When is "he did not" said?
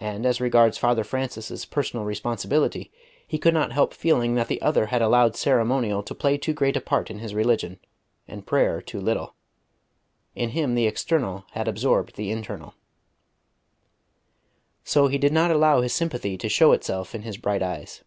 15.06-15.52